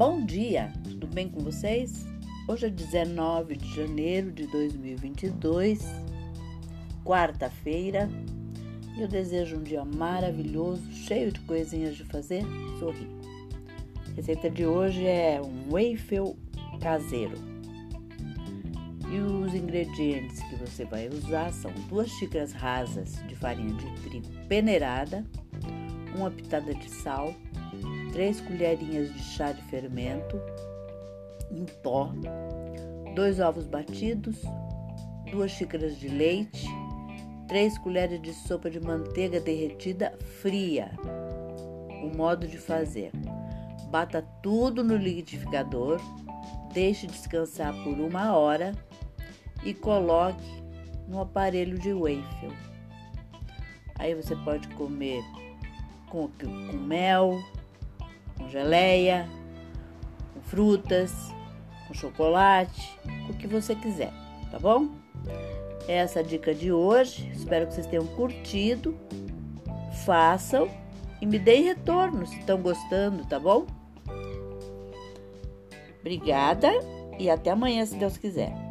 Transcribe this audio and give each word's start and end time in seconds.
Bom 0.00 0.24
dia, 0.24 0.72
tudo 0.82 1.06
bem 1.06 1.28
com 1.28 1.40
vocês? 1.40 2.06
Hoje 2.48 2.64
é 2.64 2.70
19 2.70 3.54
de 3.54 3.74
janeiro 3.74 4.32
de 4.32 4.46
2022, 4.46 5.78
quarta-feira, 7.04 8.08
e 8.96 9.02
eu 9.02 9.06
desejo 9.06 9.56
um 9.58 9.62
dia 9.62 9.84
maravilhoso, 9.84 10.90
cheio 10.90 11.30
de 11.30 11.40
coisinhas 11.40 11.96
de 11.96 12.04
fazer, 12.04 12.42
sorrir. 12.78 13.10
A 14.10 14.16
receita 14.16 14.48
de 14.48 14.64
hoje 14.64 15.06
é 15.06 15.38
um 15.38 15.70
waffle 15.70 16.34
caseiro. 16.80 17.36
E 19.12 19.18
os 19.20 19.54
ingredientes 19.54 20.40
que 20.44 20.56
você 20.56 20.86
vai 20.86 21.10
usar 21.10 21.52
são 21.52 21.70
duas 21.90 22.08
xícaras 22.08 22.52
rasas 22.52 23.22
de 23.28 23.36
farinha 23.36 23.74
de 23.74 24.00
trigo 24.00 24.28
peneirada, 24.48 25.26
uma 26.16 26.30
pitada 26.30 26.74
de 26.74 26.88
sal, 26.88 27.34
3 28.12 28.40
colherinhas 28.40 29.12
de 29.12 29.18
chá 29.20 29.52
de 29.52 29.62
fermento 29.62 30.40
em 31.50 31.64
pó, 31.82 32.12
2 33.14 33.40
ovos 33.40 33.66
batidos, 33.66 34.36
2 35.30 35.50
xícaras 35.50 35.98
de 35.98 36.08
leite, 36.08 36.66
3 37.48 37.78
colheres 37.78 38.20
de 38.22 38.32
sopa 38.32 38.70
de 38.70 38.80
manteiga 38.80 39.40
derretida 39.40 40.16
fria. 40.40 40.90
O 42.02 42.16
modo 42.16 42.46
de 42.46 42.58
fazer: 42.58 43.12
bata 43.90 44.22
tudo 44.42 44.82
no 44.82 44.96
liquidificador, 44.96 46.00
deixe 46.72 47.06
descansar 47.06 47.74
por 47.82 47.98
uma 47.98 48.36
hora 48.36 48.72
e 49.64 49.74
coloque 49.74 50.62
no 51.08 51.20
aparelho 51.20 51.78
de 51.78 51.92
waffle. 51.92 52.52
Aí 53.98 54.14
você 54.14 54.34
pode 54.36 54.66
comer 54.68 55.22
com, 56.08 56.28
com 56.28 56.76
mel, 56.76 57.38
geleia, 58.50 59.28
com 60.34 60.40
frutas, 60.42 61.12
com 61.86 61.94
chocolate, 61.94 62.98
o 63.28 63.34
que 63.34 63.46
você 63.46 63.74
quiser, 63.74 64.12
tá 64.50 64.58
bom? 64.58 64.88
Essa 65.88 66.20
é 66.20 66.22
a 66.22 66.24
dica 66.24 66.54
de 66.54 66.70
hoje. 66.70 67.30
Espero 67.34 67.66
que 67.66 67.74
vocês 67.74 67.86
tenham 67.86 68.06
curtido. 68.06 68.96
Façam 70.04 70.68
e 71.20 71.26
me 71.26 71.38
deem 71.38 71.64
retorno 71.64 72.26
se 72.26 72.38
estão 72.38 72.60
gostando, 72.60 73.26
tá 73.26 73.38
bom? 73.38 73.66
Obrigada 76.00 76.70
e 77.18 77.28
até 77.28 77.50
amanhã, 77.50 77.84
se 77.84 77.96
Deus 77.96 78.16
quiser. 78.16 78.69